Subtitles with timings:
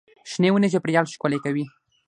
[0.31, 1.65] شنې ونې چاپېریال ښکلی کوي.